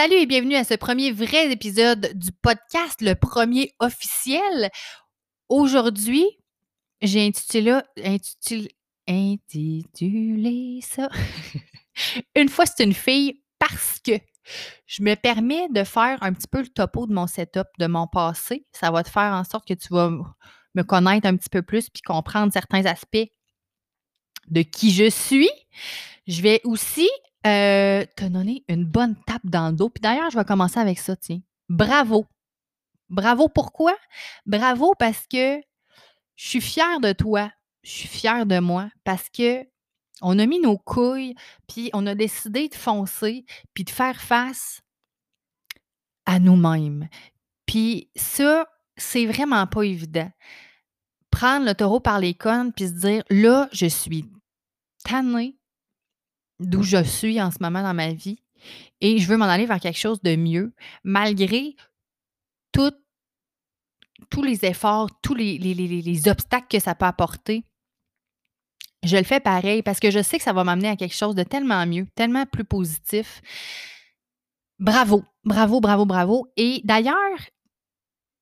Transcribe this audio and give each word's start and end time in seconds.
Salut 0.00 0.14
et 0.14 0.26
bienvenue 0.26 0.54
à 0.54 0.62
ce 0.62 0.74
premier 0.74 1.10
vrai 1.10 1.50
épisode 1.50 2.12
du 2.14 2.30
podcast, 2.30 3.02
le 3.02 3.14
premier 3.14 3.72
officiel. 3.80 4.70
Aujourd'hui, 5.48 6.24
j'ai 7.02 7.26
intitulé, 7.26 7.80
ça. 10.82 11.08
une 12.36 12.48
fois, 12.48 12.64
c'est 12.64 12.84
une 12.84 12.94
fille 12.94 13.42
parce 13.58 13.98
que 13.98 14.12
je 14.86 15.02
me 15.02 15.16
permets 15.16 15.68
de 15.70 15.82
faire 15.82 16.22
un 16.22 16.32
petit 16.32 16.46
peu 16.46 16.60
le 16.60 16.68
topo 16.68 17.08
de 17.08 17.12
mon 17.12 17.26
setup, 17.26 17.66
de 17.80 17.88
mon 17.88 18.06
passé. 18.06 18.68
Ça 18.70 18.92
va 18.92 19.02
te 19.02 19.10
faire 19.10 19.32
en 19.32 19.42
sorte 19.42 19.66
que 19.66 19.74
tu 19.74 19.88
vas 19.92 20.10
me 20.76 20.82
connaître 20.84 21.26
un 21.26 21.36
petit 21.36 21.50
peu 21.50 21.62
plus 21.62 21.90
puis 21.90 22.02
comprendre 22.02 22.52
certains 22.52 22.86
aspects 22.86 23.26
de 24.46 24.62
qui 24.62 24.92
je 24.92 25.10
suis. 25.10 25.50
Je 26.28 26.40
vais 26.40 26.60
aussi 26.62 27.10
euh, 27.46 28.04
te 28.16 28.24
donner 28.24 28.64
une 28.68 28.84
bonne 28.84 29.16
tape 29.26 29.44
dans 29.44 29.68
le 29.68 29.76
dos. 29.76 29.88
Puis 29.88 30.00
d'ailleurs, 30.00 30.30
je 30.30 30.38
vais 30.38 30.44
commencer 30.44 30.80
avec 30.80 30.98
ça, 30.98 31.16
tiens. 31.16 31.40
Bravo. 31.68 32.26
Bravo 33.08 33.48
pourquoi? 33.48 33.96
Bravo 34.44 34.94
parce 34.98 35.26
que 35.26 35.60
je 36.36 36.48
suis 36.48 36.60
fière 36.60 37.00
de 37.00 37.12
toi. 37.12 37.50
Je 37.82 37.90
suis 37.90 38.08
fière 38.08 38.44
de 38.44 38.58
moi 38.58 38.90
parce 39.04 39.28
que 39.30 39.66
on 40.20 40.38
a 40.38 40.46
mis 40.46 40.60
nos 40.60 40.78
couilles, 40.78 41.34
puis 41.68 41.90
on 41.92 42.06
a 42.06 42.14
décidé 42.14 42.68
de 42.68 42.74
foncer, 42.74 43.44
puis 43.72 43.84
de 43.84 43.90
faire 43.90 44.20
face 44.20 44.80
à 46.26 46.40
nous-mêmes. 46.40 47.08
Puis 47.66 48.10
ça, 48.16 48.66
c'est 48.96 49.26
vraiment 49.26 49.66
pas 49.66 49.82
évident. 49.82 50.30
Prendre 51.30 51.66
le 51.66 51.74
taureau 51.74 52.00
par 52.00 52.18
les 52.18 52.34
cônes, 52.34 52.72
puis 52.72 52.88
se 52.88 52.94
dire, 52.94 53.22
là, 53.30 53.68
je 53.72 53.86
suis 53.86 54.24
tannée 55.04 55.57
d'où 56.60 56.82
je 56.82 57.02
suis 57.02 57.40
en 57.40 57.50
ce 57.50 57.58
moment 57.60 57.82
dans 57.82 57.94
ma 57.94 58.12
vie 58.12 58.40
et 59.00 59.18
je 59.18 59.28
veux 59.28 59.36
m'en 59.36 59.46
aller 59.46 59.66
vers 59.66 59.80
quelque 59.80 59.98
chose 59.98 60.20
de 60.22 60.36
mieux, 60.36 60.72
malgré 61.04 61.76
tous 62.72 64.42
les 64.42 64.64
efforts, 64.64 65.08
tous 65.22 65.34
les, 65.34 65.58
les, 65.58 66.28
obstacles 66.28 66.68
que 66.68 66.80
ça 66.80 66.94
peut 66.94 67.06
apporter. 67.06 67.64
Je 69.04 69.16
le 69.16 69.24
fais 69.24 69.40
pareil 69.40 69.82
parce 69.82 70.00
que 70.00 70.10
je 70.10 70.22
sais 70.22 70.38
que 70.38 70.44
ça 70.44 70.52
va 70.52 70.64
m'amener 70.64 70.88
à 70.88 70.96
quelque 70.96 71.14
chose 71.14 71.34
de 71.34 71.44
tellement 71.44 71.86
mieux, 71.86 72.06
tellement 72.14 72.46
plus 72.46 72.64
positif. 72.64 73.40
Bravo, 74.78 75.24
bravo, 75.44 75.80
bravo, 75.80 76.04
bravo. 76.04 76.46
Et 76.56 76.80
d'ailleurs, 76.84 77.38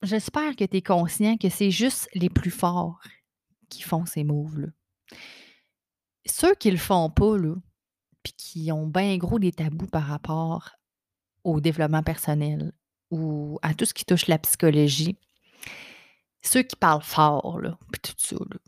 j'espère 0.02 0.56
que 0.56 0.64
tu 0.64 0.78
es 0.78 0.82
conscient 0.82 1.36
que 1.36 1.48
c'est 1.48 1.70
juste 1.70 2.08
les 2.14 2.30
plus 2.30 2.50
forts 2.50 3.00
qui 3.68 3.82
font 3.82 4.06
ces 4.06 4.24
moves-là. 4.24 4.68
Ceux 6.26 6.54
qui 6.54 6.70
le 6.70 6.78
font 6.78 7.10
pas, 7.10 7.36
là, 7.36 7.54
puis 8.26 8.34
qui 8.36 8.72
ont 8.72 8.88
bien 8.88 9.16
gros 9.18 9.38
des 9.38 9.52
tabous 9.52 9.86
par 9.86 10.02
rapport 10.02 10.70
au 11.44 11.60
développement 11.60 12.02
personnel 12.02 12.72
ou 13.12 13.60
à 13.62 13.72
tout 13.72 13.84
ce 13.84 13.94
qui 13.94 14.04
touche 14.04 14.26
la 14.26 14.36
psychologie, 14.38 15.16
ceux 16.42 16.64
qui 16.64 16.74
parlent 16.74 17.04
fort, 17.04 17.60
là, 17.60 17.78
puis 17.92 18.00
tout 18.02 18.14
ça, 18.18 18.34
là, 18.34 18.58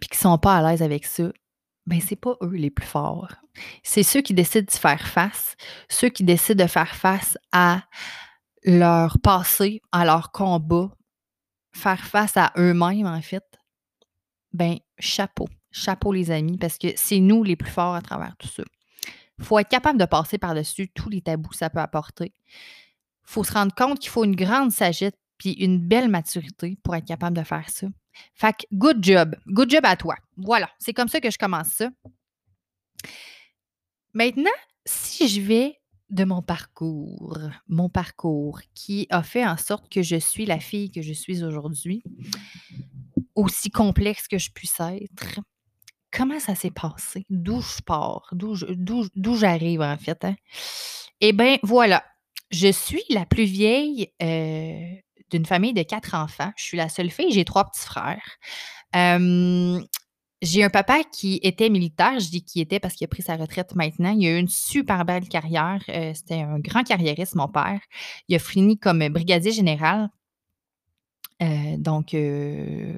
puis 0.00 0.08
qui 0.10 0.18
sont 0.18 0.38
pas 0.38 0.56
à 0.56 0.68
l'aise 0.72 0.82
avec 0.82 1.04
ça, 1.04 1.30
ben 1.86 2.00
c'est 2.00 2.16
pas 2.16 2.36
eux 2.42 2.56
les 2.56 2.70
plus 2.70 2.84
forts. 2.84 3.36
C'est 3.84 4.02
ceux 4.02 4.22
qui 4.22 4.34
décident 4.34 4.66
de 4.66 4.72
faire 4.72 5.06
face, 5.06 5.54
ceux 5.88 6.08
qui 6.08 6.24
décident 6.24 6.64
de 6.64 6.68
faire 6.68 6.96
face 6.96 7.38
à 7.52 7.84
leur 8.64 9.20
passé, 9.20 9.82
à 9.92 10.04
leur 10.04 10.32
combat, 10.32 10.90
faire 11.72 12.04
face 12.04 12.36
à 12.36 12.52
eux-mêmes, 12.56 13.06
en 13.06 13.22
fait. 13.22 13.44
Ben, 14.52 14.78
chapeau. 14.98 15.46
Chapeau, 15.76 16.12
les 16.12 16.30
amis, 16.30 16.56
parce 16.56 16.78
que 16.78 16.88
c'est 16.94 17.18
nous 17.18 17.42
les 17.42 17.56
plus 17.56 17.70
forts 17.70 17.96
à 17.96 18.00
travers 18.00 18.36
tout 18.36 18.46
ça. 18.46 18.62
Il 19.38 19.44
faut 19.44 19.58
être 19.58 19.68
capable 19.68 19.98
de 19.98 20.04
passer 20.04 20.38
par-dessus 20.38 20.88
tous 20.94 21.10
les 21.10 21.20
tabous 21.20 21.50
que 21.50 21.56
ça 21.56 21.68
peut 21.68 21.80
apporter. 21.80 22.32
Il 23.26 23.32
faut 23.32 23.42
se 23.42 23.52
rendre 23.52 23.74
compte 23.74 23.98
qu'il 23.98 24.10
faut 24.10 24.24
une 24.24 24.36
grande 24.36 24.70
sagesse 24.70 25.12
puis 25.36 25.52
une 25.54 25.80
belle 25.80 26.08
maturité 26.08 26.78
pour 26.84 26.94
être 26.94 27.06
capable 27.06 27.36
de 27.36 27.42
faire 27.42 27.68
ça. 27.68 27.88
Fait 28.34 28.52
que, 28.52 28.66
good 28.72 29.02
job. 29.02 29.34
Good 29.48 29.68
job 29.68 29.84
à 29.84 29.96
toi. 29.96 30.14
Voilà, 30.36 30.70
c'est 30.78 30.92
comme 30.92 31.08
ça 31.08 31.20
que 31.20 31.30
je 31.30 31.38
commence 31.38 31.68
ça. 31.68 31.90
Maintenant, 34.12 34.50
si 34.86 35.26
je 35.26 35.40
vais 35.40 35.80
de 36.10 36.24
mon 36.24 36.40
parcours, 36.40 37.36
mon 37.66 37.88
parcours 37.88 38.60
qui 38.74 39.08
a 39.10 39.24
fait 39.24 39.44
en 39.44 39.56
sorte 39.56 39.88
que 39.88 40.02
je 40.02 40.16
suis 40.16 40.46
la 40.46 40.60
fille 40.60 40.92
que 40.92 41.02
je 41.02 41.12
suis 41.12 41.42
aujourd'hui, 41.42 42.04
aussi 43.34 43.72
complexe 43.72 44.28
que 44.28 44.38
je 44.38 44.52
puisse 44.52 44.78
être, 44.78 45.40
comment 46.14 46.38
ça 46.40 46.54
s'est 46.54 46.70
passé? 46.70 47.26
D'où 47.28 47.60
je 47.60 47.82
pars? 47.82 48.28
D'où 48.32 49.36
j'arrive, 49.36 49.82
en 49.82 49.96
fait? 49.96 50.24
Hein? 50.24 50.36
Eh 51.20 51.32
bien, 51.32 51.58
voilà. 51.62 52.04
Je 52.50 52.70
suis 52.70 53.02
la 53.10 53.26
plus 53.26 53.44
vieille 53.44 54.12
euh, 54.22 54.94
d'une 55.30 55.46
famille 55.46 55.72
de 55.72 55.82
quatre 55.82 56.14
enfants. 56.14 56.52
Je 56.56 56.64
suis 56.64 56.76
la 56.76 56.88
seule 56.88 57.10
fille. 57.10 57.32
J'ai 57.32 57.44
trois 57.44 57.64
petits 57.64 57.84
frères. 57.84 58.38
j'ai 60.42 60.62
un 60.62 60.70
papa 60.70 61.02
qui 61.10 61.40
était 61.42 61.68
militaire. 61.68 62.20
Je 62.20 62.28
dis 62.30 62.44
qui 62.44 62.60
était 62.60 62.78
parce 62.78 62.94
qu'il 62.94 63.06
a 63.06 63.08
pris 63.08 63.22
sa 63.22 63.36
retraite 63.36 63.74
maintenant. 63.74 64.14
Il 64.16 64.26
a 64.26 64.36
eu 64.36 64.38
une 64.38 64.48
super 64.48 65.04
belle 65.04 65.28
carrière. 65.28 65.82
Euh, 65.88 66.12
c'était 66.14 66.42
un 66.42 66.60
grand 66.60 66.84
carriériste, 66.84 67.34
mon 67.34 67.48
père. 67.48 67.80
Il 68.28 68.36
a 68.36 68.38
fini 68.38 68.78
comme 68.78 69.08
brigadier 69.08 69.52
général. 69.52 70.10
Euh, 71.42 71.76
donc, 71.78 72.14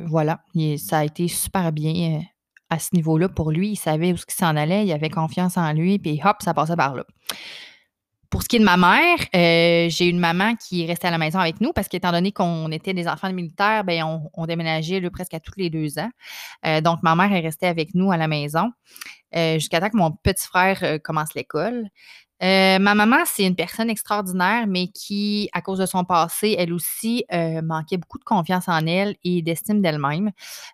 voilà. 0.07 0.41
ça 0.79 0.99
a 0.99 1.05
été 1.05 1.29
super 1.29 1.73
bien 1.73 2.23
à 2.71 2.79
ce 2.79 2.95
niveau-là 2.95 3.29
pour 3.29 3.51
lui. 3.51 3.71
Il 3.71 3.77
savait 3.77 4.13
où 4.13 4.17
ce 4.17 4.25
s'en 4.29 4.57
allait, 4.57 4.87
il 4.87 4.93
avait 4.93 5.11
confiance 5.11 5.57
en 5.57 5.73
lui, 5.73 5.99
puis 5.99 6.21
hop, 6.25 6.37
ça 6.41 6.55
passait 6.55 6.77
par 6.77 6.95
là. 6.95 7.05
Pour 8.31 8.43
ce 8.43 8.49
qui 8.49 8.57
est 8.57 8.59
de 8.59 8.65
ma 8.65 8.77
mère, 8.77 9.19
euh, 9.35 9.89
j'ai 9.89 10.09
une 10.09 10.19
maman 10.19 10.57
qui 10.57 10.85
restait 10.85 11.07
à 11.07 11.11
la 11.11 11.19
maison 11.19 11.39
avec 11.39 11.61
nous 11.61 11.73
parce 11.73 11.89
qu'étant 11.89 12.11
donné 12.11 12.33
qu'on 12.33 12.71
était 12.73 12.93
des 12.93 13.07
enfants 13.07 13.29
de 13.29 13.35
militaires, 13.35 13.85
ben 13.85 14.21
on, 14.35 14.47
déménageait 14.47 15.01
presque 15.11 15.35
à 15.35 15.41
tous 15.41 15.55
les 15.57 15.71
deux 15.71 15.99
ans. 15.99 16.11
Euh, 16.67 16.81
donc, 16.81 17.03
ma 17.03 17.15
mère 17.15 17.33
est 17.33 17.41
restée 17.41 17.67
avec 17.67 17.95
nous 17.95 18.11
à 18.11 18.17
la 18.17 18.27
maison 18.27 18.73
euh, 19.37 19.55
jusqu'à 19.55 19.81
temps 19.81 19.91
que 19.91 19.97
mon 19.97 20.11
petit 20.11 20.45
frère 20.45 21.01
commence 21.03 21.35
l'école. 21.35 21.85
Euh, 22.43 22.79
ma 22.79 22.95
maman, 22.95 23.19
c'est 23.25 23.45
une 23.45 23.57
personne 23.57 23.89
extraordinaire, 23.89 24.67
mais 24.67 24.89
qui, 24.89 25.49
à 25.53 25.63
cause 25.63 25.79
de 25.79 25.87
son 25.87 26.05
passé, 26.05 26.55
elle 26.59 26.73
aussi 26.73 27.25
euh, 27.33 27.63
manquait 27.63 27.97
beaucoup 27.97 28.19
de 28.19 28.25
confiance 28.25 28.69
en 28.69 28.87
elle 28.87 29.17
et 29.25 29.41
d'estime 29.43 29.81
d'elle-même. 29.81 30.31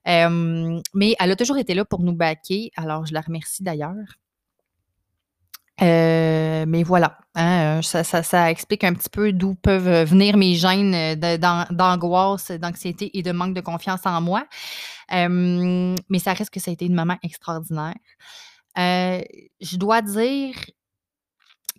mais 0.06 1.14
elle 1.18 1.30
a 1.30 1.36
toujours 1.36 1.58
été 1.58 1.74
là 1.74 1.84
pour 1.84 2.00
nous 2.02 2.14
baquer, 2.14 2.72
alors 2.76 3.06
je 3.06 3.14
la 3.14 3.20
remercie 3.20 3.62
d'ailleurs. 3.62 4.18
Euh, 5.80 6.64
mais 6.68 6.82
voilà, 6.82 7.18
hein, 7.34 7.80
ça, 7.82 8.50
explique 8.50 8.84
un 8.84 8.94
petit 8.94 9.08
peu 9.08 9.32
d'où 9.32 9.54
peuvent 9.54 10.04
venir 10.04 10.36
mes 10.36 10.54
gènes 10.54 11.14
d'angoisse, 11.70 12.50
d'anxiété 12.52 13.16
et 13.16 13.22
de 13.22 13.32
manque 13.32 13.54
de 13.54 13.60
confiance 13.60 14.04
en 14.04 14.20
moi. 14.20 14.46
mais 15.10 16.18
ça 16.18 16.32
reste 16.34 16.50
que 16.50 16.60
ça 16.60 16.70
a 16.72 16.74
été 16.74 16.86
une 16.86 16.94
maman 16.94 17.16
extraordinaire. 17.22 17.94
je 18.76 19.76
dois 19.76 20.02
dire 20.02 20.54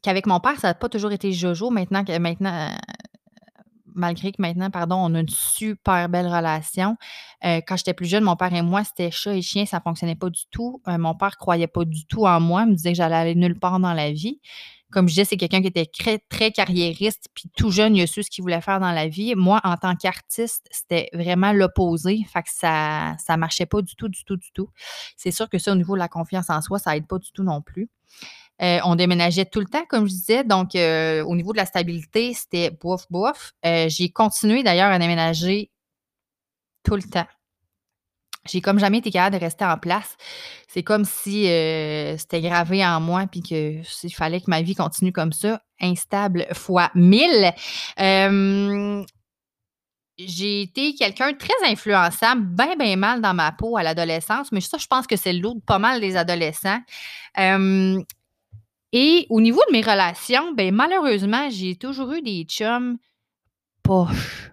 qu'avec 0.04 0.28
mon 0.28 0.40
père, 0.40 0.60
ça 0.60 0.68
n'a 0.68 0.74
pas 0.76 0.90
toujours 0.90 1.12
été 1.12 1.32
Jojo. 1.32 1.72
Maintenant, 1.72 2.04
maintenant 2.20 2.70
euh, 2.70 2.76
malgré 3.96 4.32
que 4.32 4.42
maintenant, 4.42 4.70
pardon, 4.70 4.96
on 4.98 5.16
a 5.16 5.20
une 5.20 5.30
super 5.30 6.10
belle 6.10 6.28
relation. 6.28 6.98
Euh, 7.46 7.62
quand 7.66 7.78
j'étais 7.78 7.94
plus 7.94 8.08
jeune, 8.08 8.24
mon 8.24 8.36
père 8.36 8.54
et 8.54 8.62
moi, 8.62 8.84
c'était 8.84 9.12
chat 9.12 9.36
et 9.36 9.42
chien, 9.42 9.66
ça 9.66 9.78
ne 9.78 9.82
fonctionnait 9.82 10.16
pas 10.16 10.30
du 10.30 10.44
tout. 10.52 10.82
Euh, 10.88 10.98
mon 10.98 11.16
père 11.16 11.38
croyait 11.38 11.68
pas 11.68 11.86
du 11.86 12.06
tout 12.06 12.26
en 12.26 12.40
moi, 12.40 12.66
me 12.66 12.74
disait 12.74 12.92
que 12.92 12.98
j'allais 12.98 13.16
aller 13.16 13.36
nulle 13.36 13.60
part 13.60 13.80
dans 13.80 13.94
la 13.94 14.12
vie. 14.12 14.40
Comme 14.92 15.08
je 15.08 15.14
disais, 15.14 15.26
c'est 15.26 15.38
quelqu'un 15.38 15.62
qui 15.62 15.68
était 15.68 15.88
très, 15.88 16.20
très 16.20 16.52
carriériste, 16.52 17.28
puis 17.34 17.50
tout 17.56 17.72
jeune, 17.72 17.96
il 17.96 18.04
a 18.04 18.08
su 18.08 18.22
ce 18.22 18.30
qu'il 18.30 18.44
voulait 18.44 18.62
faire 18.62 18.80
dans 18.80 18.92
la 18.92 19.08
vie. 19.08 19.34
Moi, 19.36 19.60
en 19.64 19.76
tant 19.76 19.96
qu'artiste, 19.96 20.68
c'était 20.70 21.10
vraiment 21.14 21.52
l'opposé. 21.52 22.20
Fait 22.32 22.44
que 22.44 22.50
ça 22.52 23.16
ne 23.30 23.36
marchait 23.38 23.66
pas 23.66 23.82
du 23.82 23.96
tout, 23.96 24.08
du 24.08 24.24
tout, 24.24 24.38
du 24.38 24.52
tout. 24.52 24.70
C'est 25.18 25.32
sûr 25.32 25.50
que 25.50 25.58
ça, 25.58 25.72
au 25.72 25.76
niveau 25.76 25.96
de 25.96 26.00
la 26.00 26.10
confiance 26.10 26.52
en 26.52 26.62
soi, 26.62 26.78
ça 26.78 26.96
aide 26.96 27.08
pas 27.08 27.18
du 27.18 27.32
tout 27.32 27.44
non 27.44 27.62
plus. 27.62 27.90
Euh, 28.62 28.80
on 28.86 28.96
déménageait 28.96 29.46
tout 29.46 29.60
le 29.60 29.66
temps, 29.66 29.84
comme 29.90 30.06
je 30.06 30.12
disais. 30.12 30.44
Donc, 30.44 30.76
euh, 30.76 31.24
au 31.24 31.36
niveau 31.36 31.54
de 31.54 31.58
la 31.58 31.66
stabilité, 31.66 32.34
c'était 32.34 32.70
bouf, 32.70 33.06
bouf. 33.10 33.54
Euh, 33.66 33.88
j'ai 33.90 34.10
continué 34.10 34.64
d'ailleurs 34.64 34.92
à 34.92 35.00
déménager 35.00 35.72
tout 36.84 36.96
le 36.96 37.04
temps. 37.04 37.28
J'ai 38.46 38.60
comme 38.62 38.78
jamais 38.78 38.98
été 38.98 39.10
capable 39.10 39.38
de 39.38 39.42
rester 39.42 39.64
en 39.64 39.78
place. 39.78 40.18
C'est 40.68 40.84
comme 40.84 41.06
si 41.06 41.44
c'était 42.18 42.42
gravé 42.42 42.86
en 42.86 43.00
moi, 43.00 43.26
puis 43.26 43.42
qu'il 43.42 43.84
fallait 44.14 44.42
que 44.42 44.50
ma 44.50 44.62
vie 44.62 44.76
continue 44.76 45.14
comme 45.14 45.32
ça, 45.32 45.62
instable 45.80 46.48
fois 46.52 46.92
mille. 46.94 47.54
j'ai 50.18 50.62
été 50.62 50.94
quelqu'un 50.94 51.32
très 51.34 51.54
influençable, 51.72 52.42
bien, 52.42 52.76
bien 52.76 52.98
mal 52.98 53.22
dans 53.22 53.34
ma 53.34 53.54
peau 53.54 53.78
à 53.78 53.84
l'adolescence, 53.84 54.52
mais 54.52 54.60
ça, 54.60 54.78
je 54.78 54.88
pense 54.88 55.08
que 55.08 55.16
c'est 55.16 55.32
de 55.32 55.60
pas 55.66 55.80
mal 55.80 56.02
des 56.02 56.18
adolescents. 56.18 56.82
Et 58.96 59.26
au 59.32 59.42
niveau 59.42 59.60
de 59.68 59.72
mes 59.72 59.82
relations, 59.82 60.54
ben 60.54 60.74
malheureusement, 60.74 61.50
j'ai 61.50 61.76
toujours 61.76 62.14
eu 62.14 62.22
des 62.22 62.44
chums 62.44 62.98
poches. 63.82 64.52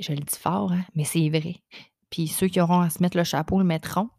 Je 0.00 0.12
le 0.12 0.18
dis 0.18 0.36
fort, 0.36 0.72
hein, 0.72 0.84
mais 0.96 1.04
c'est 1.04 1.28
vrai. 1.28 1.62
Puis 2.10 2.26
ceux 2.26 2.48
qui 2.48 2.60
auront 2.60 2.80
à 2.80 2.90
se 2.90 3.00
mettre 3.00 3.16
le 3.16 3.22
chapeau 3.22 3.58
le 3.58 3.64
mettront. 3.64 4.10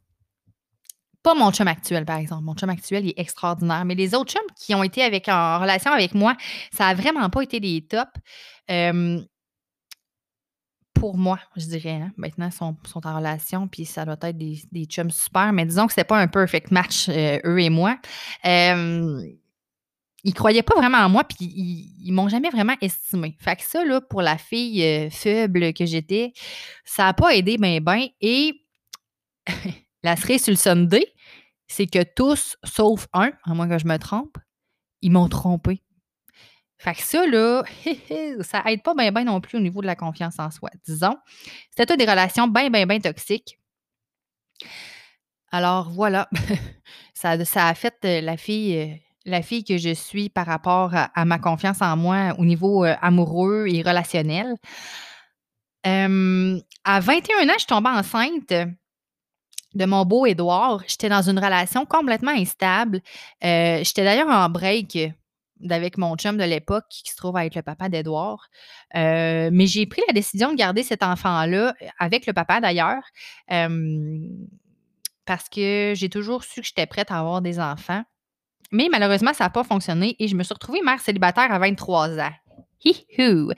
Pas 1.23 1.35
mon 1.35 1.51
chum 1.51 1.67
actuel, 1.67 2.05
par 2.05 2.17
exemple. 2.17 2.43
Mon 2.45 2.55
chum 2.55 2.69
actuel, 2.69 3.05
il 3.05 3.09
est 3.09 3.19
extraordinaire. 3.19 3.83
Mais 3.83 3.95
les 3.95 4.15
autres 4.15 4.31
chums 4.31 4.55
qui 4.55 4.73
ont 4.73 4.81
été 4.81 5.03
avec, 5.03 5.27
en 5.27 5.59
relation 5.59 5.91
avec 5.91 6.15
moi, 6.15 6.37
ça 6.71 6.87
a 6.87 6.93
vraiment 6.93 7.29
pas 7.29 7.41
été 7.41 7.59
des 7.59 7.85
tops. 7.85 8.09
Pour 11.01 11.17
moi, 11.17 11.39
je 11.55 11.65
dirais. 11.65 11.99
Hein. 11.99 12.11
Maintenant, 12.15 12.47
ils 12.47 12.53
sont, 12.53 12.77
en 12.93 13.17
relation, 13.17 13.67
puis 13.67 13.85
ça 13.85 14.05
doit 14.05 14.19
être 14.21 14.37
des, 14.37 14.85
chums 14.85 15.09
super, 15.09 15.51
mais 15.51 15.65
disons 15.65 15.87
que 15.87 15.93
c'était 15.93 16.03
pas 16.03 16.19
un 16.19 16.27
perfect 16.27 16.69
match, 16.69 17.09
euh, 17.09 17.39
eux 17.43 17.59
et 17.59 17.71
moi. 17.71 17.97
Euh, 18.45 19.19
ils 20.23 20.33
croyaient 20.35 20.61
pas 20.61 20.75
vraiment 20.75 20.99
en 20.99 21.09
moi, 21.09 21.23
puis 21.23 21.37
ils, 21.39 21.91
ils 22.05 22.11
m'ont 22.11 22.29
jamais 22.29 22.51
vraiment 22.51 22.75
estimé. 22.81 23.35
Fait 23.39 23.55
que 23.55 23.63
ça, 23.63 23.83
là, 23.83 23.99
pour 23.99 24.21
la 24.21 24.37
fille 24.37 24.83
euh, 24.83 25.09
faible 25.09 25.73
que 25.73 25.87
j'étais, 25.87 26.33
ça 26.85 27.05
n'a 27.05 27.13
pas 27.13 27.35
aidé 27.35 27.57
ben 27.57 27.79
ben. 27.79 28.05
Et 28.21 28.53
la 30.03 30.15
cerise 30.15 30.43
sur 30.43 30.51
le 30.51 30.57
Sunday, 30.57 31.07
c'est 31.67 31.87
que 31.87 32.03
tous, 32.03 32.57
sauf 32.63 33.07
un, 33.13 33.31
à 33.43 33.55
moins 33.55 33.67
que 33.67 33.79
je 33.79 33.87
me 33.87 33.97
trompe, 33.97 34.37
ils 35.01 35.11
m'ont 35.11 35.29
trompé. 35.29 35.81
Fait 36.81 36.95
que 36.95 37.03
ça, 37.03 37.27
là, 37.27 37.63
ça 38.41 38.63
aide 38.65 38.81
pas 38.81 38.95
bien, 38.95 39.11
non 39.23 39.39
plus 39.39 39.59
au 39.59 39.61
niveau 39.61 39.81
de 39.81 39.85
la 39.85 39.95
confiance 39.95 40.39
en 40.39 40.49
soi. 40.49 40.71
Disons, 40.83 41.15
c'était 41.69 41.95
des 41.95 42.05
relations 42.05 42.47
bien, 42.47 42.71
bien, 42.71 42.87
bien 42.87 42.99
toxiques. 42.99 43.59
Alors, 45.51 45.91
voilà. 45.91 46.27
ça, 47.13 47.45
ça 47.45 47.67
a 47.67 47.75
fait 47.75 47.93
euh, 48.05 48.21
la 48.21 48.35
fille, 48.35 48.79
euh, 48.79 48.95
la 49.25 49.43
fille 49.43 49.63
que 49.63 49.77
je 49.77 49.93
suis 49.93 50.29
par 50.29 50.47
rapport 50.47 50.89
à, 50.95 51.23
ma 51.23 51.37
confiance 51.37 51.83
en 51.83 51.95
moi 51.95 52.33
au 52.39 52.45
niveau 52.45 52.83
euh, 52.83 52.95
amoureux 52.99 53.67
et 53.69 53.83
relationnel. 53.83 54.55
à 55.83 56.07
21 56.07 57.47
ans, 57.47 57.59
je 57.59 57.65
tombée 57.67 57.89
enceinte 57.89 58.53
de 59.75 59.85
mon 59.85 60.03
beau 60.03 60.25
Édouard. 60.25 60.81
J'étais 60.87 61.09
dans 61.09 61.29
une 61.29 61.37
relation 61.37 61.85
complètement 61.85 62.31
instable. 62.31 63.01
J'étais 63.39 64.03
d'ailleurs 64.03 64.29
en 64.29 64.49
break 64.49 64.97
avec 65.69 65.97
mon 65.97 66.15
chum 66.15 66.37
de 66.37 66.43
l'époque 66.43 66.85
qui 66.89 67.11
se 67.11 67.15
trouve 67.15 67.37
à 67.37 67.45
être 67.45 67.55
le 67.55 67.61
papa 67.61 67.89
d'Edouard. 67.89 68.49
Euh, 68.95 69.49
mais 69.51 69.67
j'ai 69.67 69.85
pris 69.85 70.01
la 70.07 70.13
décision 70.13 70.51
de 70.51 70.57
garder 70.57 70.83
cet 70.83 71.03
enfant-là 71.03 71.73
euh, 71.81 71.87
avec 71.99 72.25
le 72.25 72.33
papa 72.33 72.59
d'ailleurs. 72.61 73.03
parce 75.25 75.49
que 75.49 75.93
j'ai 75.95 76.09
toujours 76.09 76.43
su 76.43 76.61
que 76.61 76.67
j'étais 76.67 76.85
prête 76.85 77.11
à 77.11 77.19
avoir 77.19 77.41
des 77.41 77.59
enfants. 77.59 78.03
Mais 78.71 78.87
malheureusement, 78.89 79.33
ça 79.33 79.45
n'a 79.45 79.49
pas 79.49 79.63
fonctionné 79.63 80.15
et 80.19 80.27
je 80.27 80.35
me 80.35 80.43
suis 80.43 80.53
retrouvée 80.53 80.81
mère 80.81 81.01
célibataire 81.01 81.51
à 81.51 81.59
23 81.59 82.19
ans. 82.19 82.33
Hi-hou! 82.83 83.51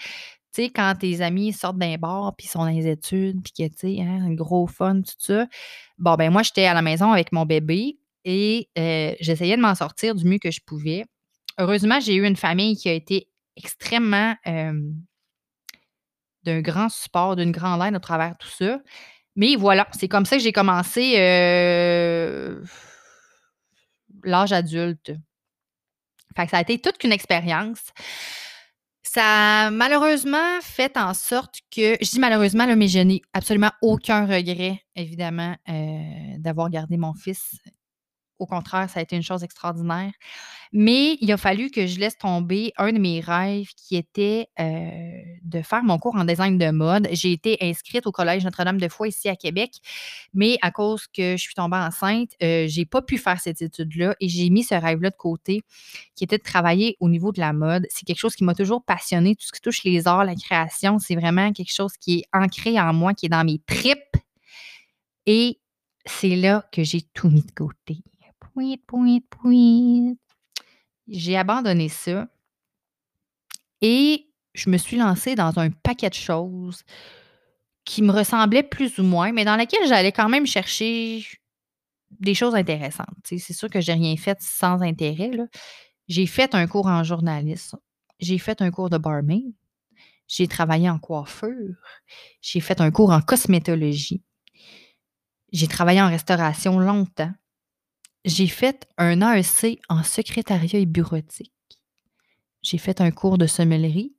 Tu 0.54 0.64
sais, 0.64 0.70
quand 0.70 0.94
tes 1.00 1.22
amis 1.22 1.52
sortent 1.54 1.78
d'un 1.78 1.96
bar, 1.96 2.36
puis 2.36 2.48
sont 2.48 2.60
dans 2.60 2.68
les 2.68 2.88
études, 2.88 3.42
puis 3.44 3.54
que, 3.58 3.74
tu 3.74 3.78
sais, 3.96 4.02
hein, 4.02 4.26
un 4.26 4.34
gros 4.34 4.68
fun, 4.68 5.02
tout 5.02 5.16
ça. 5.18 5.48
Bon, 5.98 6.16
ben 6.16 6.32
moi, 6.32 6.44
j'étais 6.44 6.66
à 6.66 6.76
la 6.76 6.84
maison 6.84 7.12
avec 7.12 7.32
mon 7.32 7.46
bébé 7.46 7.98
et 8.26 8.70
euh, 8.78 9.16
j'essayais 9.20 9.58
de 9.58 9.62
m'en 9.62 9.76
sortir 9.76 10.14
du 10.16 10.26
mieux 10.26 10.38
que 10.38 10.52
je 10.52 10.62
pouvais 10.66 11.06
heureusement, 11.58 12.00
j'ai 12.00 12.16
eu 12.16 12.26
une 12.26 12.36
famille 12.36 12.76
qui 12.78 12.90
a 12.90 12.94
été 12.94 13.30
extrêmement 13.56 14.36
d'un 16.44 16.62
grand 16.62 16.90
support, 16.90 17.36
d'une 17.36 17.52
grande 17.52 17.82
aide 17.82 17.96
à 17.96 18.00
travers 18.00 18.38
tout 18.38 18.50
ça. 18.50 18.80
Mais 19.36 19.56
voilà, 19.56 19.88
c'est 19.98 20.08
comme 20.08 20.26
ça 20.26 20.38
que 20.38 20.44
j'ai 20.44 20.52
commencé 20.52 21.18
l'âge 24.24 24.54
adulte. 24.54 25.12
Fait 26.36 26.46
que 26.46 26.52
ça 26.52 26.58
a 26.58 26.62
été 26.62 26.80
toute 26.80 26.98
qu'une 26.98 27.12
expérience. 27.12 27.80
Ça 29.04 29.68
a 29.68 29.72
malheureusement 29.72 30.60
fait 30.62 30.98
en 30.98 31.14
sorte 31.14 31.60
que, 31.70 31.98
je 32.02 32.10
dis 32.10 32.20
malheureusement, 32.20 32.66
là, 32.66 32.76
mais 32.76 32.88
je 32.88 32.98
n'ai 33.00 33.22
absolument 33.34 33.70
aucun 33.84 34.26
regret, 34.26 34.82
évidemment, 34.96 35.56
d'avoir 36.40 36.72
gardé 36.72 36.98
mon 36.98 37.14
fils 37.14 37.60
au 38.40 38.46
contraire, 38.46 38.90
ça 38.90 39.00
a 39.00 39.04
été 39.04 39.16
une 39.16 39.24
chose 39.24 39.44
extraordinaire. 39.44 40.12
Mais 40.72 41.18
il 41.22 41.32
a 41.32 41.38
fallu 41.38 41.70
que 41.70 41.86
je 41.86 42.00
laisse 42.00 42.18
tomber 42.18 42.74
un 42.78 42.92
de 42.92 42.98
mes 42.98 43.20
rêves 43.20 43.70
qui 43.76 43.96
était 43.96 44.48
de 44.58 45.62
faire 45.62 45.84
mon 45.84 46.00
cours 46.00 46.16
en 46.16 46.26
design 46.26 46.58
de 46.58 46.72
mode. 46.72 47.08
J'ai 47.12 47.32
été 47.32 47.58
inscrite 47.62 48.08
au 48.08 48.12
Collège 48.12 48.44
Notre-Dame-de-Foix 48.44 49.08
ici 49.08 49.30
à 49.30 49.36
Québec, 49.36 49.72
mais 50.34 50.58
à 50.62 50.72
cause 50.72 51.06
que 51.08 51.38
je 51.38 51.42
suis 51.42 51.54
tombée 51.54 51.78
enceinte, 51.78 52.32
euh, 52.42 52.66
j'ai 52.68 52.86
pas 52.86 53.02
pu 53.02 53.18
faire 53.18 53.40
cette 53.40 53.62
étude-là 53.62 54.16
et 54.20 54.28
j'ai 54.28 54.50
mis 54.50 54.64
ce 54.64 54.76
rêve-là 54.76 55.10
de 55.10 55.16
côté, 55.16 55.62
qui 56.16 56.24
était 56.24 56.38
de 56.38 56.44
travailler 56.44 56.98
au 57.00 57.10
niveau 57.10 57.32
de 57.32 57.40
la 57.40 57.54
mode. 57.54 57.86
C'est 57.90 58.06
quelque 58.06 58.20
chose 58.20 58.36
qui 58.36 58.44
m'a 58.44 58.56
toujours 58.56 58.84
passionnée. 58.84 59.36
Tout 59.36 59.46
ce 59.46 59.52
qui 59.52 59.62
touche 59.62 59.84
les 59.84 60.08
arts, 60.08 60.26
la 60.26 60.36
création, 60.36 61.00
c'est 61.00 61.16
vraiment 61.16 61.52
quelque 61.54 61.74
chose 61.74 61.94
qui 62.00 62.20
est 62.20 62.26
ancré 62.34 62.80
en 62.80 62.94
moi, 62.94 63.14
qui 63.14 63.28
est 63.28 63.30
dans 63.30 63.44
mes 63.44 63.60
tripes. 63.60 64.18
Et 65.26 65.60
c'est 66.06 66.36
là 66.36 66.66
que 66.72 66.84
j'ai 66.84 67.02
tout 67.14 67.30
mis 67.30 67.44
de 67.44 67.52
côté. 67.52 68.00
Point, 68.54 68.76
point, 68.88 69.20
point. 69.30 70.16
J'ai 71.08 71.38
abandonné 71.38 71.90
ça 71.90 72.28
et 73.82 74.30
je 74.54 74.70
me 74.70 74.78
suis 74.78 74.98
lancée 74.98 75.36
dans 75.36 75.58
un 75.60 75.70
paquet 75.72 76.10
de 76.10 76.14
choses 76.14 76.84
qui 77.84 78.02
me 78.02 78.12
ressemblaient 78.12 78.64
plus 78.64 78.98
ou 79.00 79.04
moins, 79.04 79.32
mais 79.32 79.44
dans 79.44 79.56
lesquelles 79.56 79.88
j'allais 79.88 80.12
quand 80.12 80.30
même 80.30 80.46
chercher 80.46 81.26
des 82.12 82.34
choses 82.34 82.56
intéressantes. 82.56 83.08
C'est 83.26 83.40
sûr 83.40 83.70
que 83.70 83.82
j'ai 83.82 83.94
rien 83.94 84.16
fait 84.16 84.40
sans 84.42 84.82
intérêt. 84.82 85.32
J'ai 86.08 86.28
fait 86.28 86.56
un 86.56 86.68
cours 86.68 86.88
en 86.88 87.04
journalisme, 87.04 87.80
j'ai 88.20 88.38
fait 88.38 88.62
un 88.62 88.72
cours 88.72 88.90
de 88.90 88.98
barmaid, 88.98 89.54
j'ai 90.28 90.48
travaillé 90.48 90.90
en 90.90 91.00
coiffure, 91.00 91.76
j'ai 92.42 92.60
fait 92.60 92.82
un 92.82 92.92
cours 92.92 93.12
en 93.12 93.22
cosmétologie, 93.22 94.22
j'ai 95.52 95.68
travaillé 95.68 96.02
en 96.02 96.10
restauration 96.10 96.80
longtemps, 96.80 97.32
j'ai 98.26 98.48
fait 98.48 98.88
un 98.98 99.22
AEC 99.22 99.80
en 99.90 100.04
secrétariat 100.04 100.80
et 100.80 100.86
bureautique. 100.86 101.52
J'ai 102.62 102.78
fait 102.78 103.02
un 103.02 103.12
cours 103.12 103.38
de 103.38 103.48
sommellerie 103.48 104.16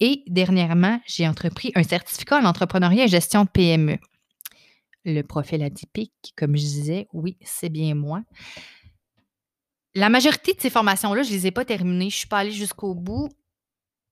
et 0.00 0.24
dernièrement, 0.26 1.00
j'ai 1.06 1.28
entrepris 1.28 1.72
un 1.74 1.82
certificat 1.82 2.38
en 2.38 2.44
entrepreneuriat 2.44 3.04
et 3.04 3.08
gestion 3.08 3.44
de 3.44 3.50
PME. 3.50 3.98
Le 5.04 5.22
profil 5.22 5.62
atypique, 5.62 6.32
comme 6.36 6.56
je 6.56 6.62
disais, 6.62 7.08
oui, 7.12 7.36
c'est 7.42 7.68
bien 7.68 7.94
moi. 7.94 8.22
La 9.94 10.08
majorité 10.08 10.54
de 10.54 10.60
ces 10.60 10.70
formations-là, 10.70 11.22
je 11.22 11.30
ne 11.30 11.34
les 11.34 11.46
ai 11.46 11.50
pas 11.50 11.64
terminées. 11.64 12.10
Je 12.10 12.16
ne 12.16 12.18
suis 12.18 12.26
pas 12.26 12.38
allée 12.38 12.50
jusqu'au 12.50 12.94
bout 12.94 13.28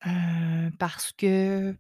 euh, 0.07 0.71
parce 0.79 1.13
que 1.13 1.75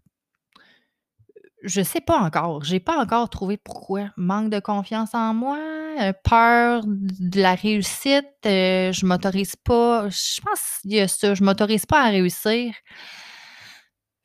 je 1.63 1.81
ne 1.81 1.85
sais 1.85 2.01
pas 2.01 2.19
encore. 2.19 2.65
Je 2.65 2.73
n'ai 2.73 2.81
pas 2.81 3.01
encore 3.01 3.31
trouvé 3.31 3.57
pourquoi. 3.57 4.11
Manque 4.17 4.51
de 4.51 4.59
confiance 4.59 5.15
en 5.15 5.35
moi, 5.35 5.59
euh, 6.01 6.13
peur 6.25 6.83
de 6.87 7.41
la 7.41 7.55
réussite, 7.55 8.27
euh, 8.47 8.93
je 8.93 9.07
m'autorise 9.07 9.57
pas. 9.57 10.09
Je 10.09 10.41
pense 10.41 10.79
qu'il 10.83 10.93
y 10.93 11.01
a 11.01 11.09
ça, 11.09 11.35
je 11.35 11.43
m'autorise 11.43 11.87
pas 11.87 12.03
à 12.03 12.09
réussir. 12.09 12.75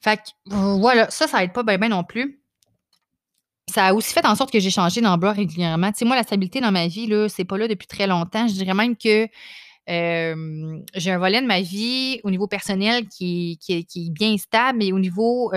Fait 0.01 0.17
que 0.17 0.53
voilà, 0.53 1.09
ça, 1.09 1.27
ça 1.27 1.43
aide 1.43 1.53
pas 1.53 1.63
bien 1.63 1.89
non 1.89 2.03
plus. 2.03 2.41
Ça 3.69 3.87
a 3.87 3.93
aussi 3.93 4.13
fait 4.13 4.25
en 4.25 4.35
sorte 4.35 4.51
que 4.51 4.59
j'ai 4.59 4.69
changé 4.69 5.01
d'emploi 5.01 5.33
régulièrement. 5.33 5.91
Tu 5.91 5.99
sais, 5.99 6.05
moi, 6.05 6.15
la 6.15 6.23
stabilité 6.23 6.61
dans 6.61 6.71
ma 6.71 6.87
vie, 6.87 7.07
là, 7.07 7.27
c'est 7.27 7.43
pas 7.45 7.57
là 7.57 7.67
depuis 7.67 7.87
très 7.87 8.07
longtemps. 8.07 8.47
Je 8.47 8.53
dirais 8.53 8.73
même 8.73 8.95
que 8.95 9.27
j'ai 9.87 11.11
un 11.11 11.17
volet 11.17 11.41
de 11.41 11.47
ma 11.47 11.61
vie 11.61 12.19
au 12.23 12.31
niveau 12.31 12.47
personnel 12.47 13.07
qui, 13.07 13.59
qui, 13.61 13.73
est 13.77 14.09
bien 14.11 14.37
stable, 14.37 14.79
mais 14.79 14.91
au 14.91 14.99
niveau 14.99 15.51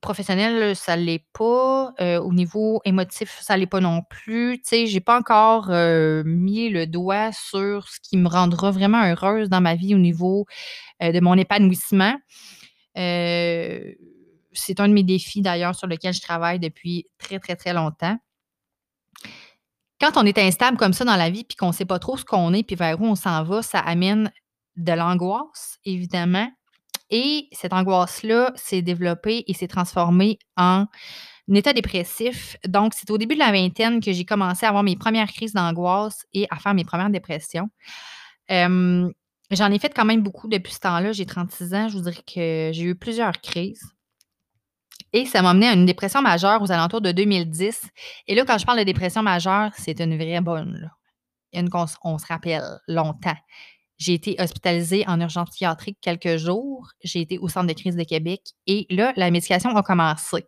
professionnel, 0.00 0.74
ça 0.74 0.96
l'est 0.96 1.24
pas. 1.32 1.92
Euh, 2.00 2.20
au 2.20 2.32
niveau 2.32 2.80
émotif, 2.84 3.38
ça 3.40 3.56
l'est 3.56 3.66
pas 3.66 3.80
non 3.80 4.02
plus. 4.02 4.60
Tu 4.62 4.68
sais, 4.68 4.86
j'ai 4.86 5.00
pas 5.00 5.18
encore 5.18 5.68
euh, 5.70 6.22
mis 6.24 6.68
le 6.70 6.86
doigt 6.86 7.32
sur 7.32 7.88
ce 7.88 7.98
qui 8.02 8.16
me 8.16 8.28
rendra 8.28 8.70
vraiment 8.70 9.02
heureuse 9.04 9.48
dans 9.48 9.60
ma 9.60 9.74
vie 9.74 9.94
au 9.94 9.98
niveau 9.98 10.46
euh, 11.02 11.12
de 11.12 11.20
mon 11.20 11.34
épanouissement. 11.34 12.14
c'est 12.96 14.80
un 14.80 14.88
de 14.88 14.92
mes 14.92 15.04
défis 15.04 15.42
d'ailleurs 15.42 15.74
sur 15.74 15.86
lequel 15.86 16.12
je 16.12 16.20
travaille 16.20 16.58
depuis 16.58 17.06
très, 17.18 17.38
très, 17.38 17.56
très 17.56 17.72
longtemps. 17.72 18.18
Quand 20.00 20.16
on 20.16 20.24
est 20.24 20.38
instable 20.38 20.78
comme 20.78 20.94
ça 20.94 21.04
dans 21.04 21.16
la 21.16 21.30
vie, 21.30 21.44
puis 21.44 21.56
qu'on 21.56 21.68
ne 21.68 21.72
sait 21.72 21.84
pas 21.84 21.98
trop 21.98 22.16
ce 22.16 22.24
qu'on 22.24 22.54
est, 22.54 22.62
puis 22.62 22.74
vers 22.74 23.00
où 23.00 23.04
on 23.04 23.14
s'en 23.14 23.44
va, 23.44 23.62
ça 23.62 23.78
amène 23.78 24.32
de 24.76 24.92
l'angoisse, 24.92 25.78
évidemment. 25.84 26.50
Et 27.10 27.48
cette 27.52 27.72
angoisse-là 27.72 28.52
s'est 28.54 28.82
développée 28.82 29.44
et 29.46 29.54
s'est 29.54 29.68
transformée 29.68 30.38
en 30.56 30.86
un 31.50 31.54
état 31.54 31.72
dépressif. 31.72 32.56
Donc, 32.66 32.94
c'est 32.94 33.10
au 33.10 33.18
début 33.18 33.34
de 33.34 33.40
la 33.40 33.50
vingtaine 33.50 34.00
que 34.00 34.12
j'ai 34.12 34.24
commencé 34.24 34.64
à 34.64 34.68
avoir 34.68 34.84
mes 34.84 34.96
premières 34.96 35.32
crises 35.32 35.52
d'angoisse 35.52 36.24
et 36.32 36.46
à 36.50 36.56
faire 36.56 36.74
mes 36.74 36.84
premières 36.84 37.10
dépressions. 37.10 37.68
J'en 39.50 39.72
ai 39.72 39.80
fait 39.80 39.92
quand 39.92 40.04
même 40.04 40.22
beaucoup 40.22 40.46
depuis 40.46 40.72
ce 40.72 40.80
temps-là. 40.80 41.10
J'ai 41.12 41.26
36 41.26 41.74
ans. 41.74 41.88
Je 41.88 41.96
vous 41.96 42.04
dirais 42.04 42.22
que 42.22 42.70
j'ai 42.72 42.84
eu 42.84 42.94
plusieurs 42.94 43.40
crises. 43.40 43.82
Et 45.12 45.26
ça 45.26 45.42
m'a 45.42 45.54
mené 45.54 45.66
à 45.66 45.72
une 45.72 45.86
dépression 45.86 46.22
majeure 46.22 46.62
aux 46.62 46.70
alentours 46.70 47.00
de 47.00 47.10
2010. 47.10 47.82
Et 48.28 48.36
là, 48.36 48.44
quand 48.44 48.58
je 48.58 48.64
parle 48.64 48.78
de 48.78 48.84
dépression 48.84 49.22
majeure, 49.22 49.72
c'est 49.76 50.00
une 50.00 50.16
vraie 50.16 50.40
bonne. 50.40 50.78
Là. 51.52 51.92
on 52.04 52.18
se 52.18 52.26
rappelle 52.26 52.62
longtemps. 52.86 53.36
J'ai 54.00 54.14
été 54.14 54.36
hospitalisée 54.40 55.04
en 55.06 55.20
urgence 55.20 55.50
psychiatrique 55.50 55.98
quelques 56.00 56.38
jours. 56.38 56.88
J'ai 57.04 57.20
été 57.20 57.38
au 57.38 57.48
centre 57.48 57.66
de 57.66 57.74
crise 57.74 57.96
de 57.96 58.02
Québec 58.02 58.40
et 58.66 58.86
là, 58.88 59.12
la 59.16 59.30
médication 59.30 59.76
a 59.76 59.82
commencé. 59.82 60.46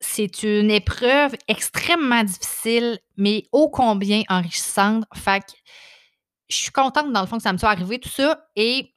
c'est 0.00 0.42
une 0.42 0.70
épreuve 0.70 1.34
extrêmement 1.48 2.22
difficile, 2.22 2.98
mais 3.16 3.46
ô 3.50 3.70
combien 3.70 4.22
enrichissante. 4.28 5.04
Fait 5.14 5.40
que 5.40 5.52
je 6.48 6.56
suis 6.56 6.70
contente, 6.70 7.12
dans 7.12 7.22
le 7.22 7.26
fond, 7.26 7.38
que 7.38 7.42
ça 7.42 7.52
me 7.52 7.58
soit 7.58 7.70
arrivé, 7.70 7.98
tout 7.98 8.08
ça. 8.10 8.46
Et 8.54 8.92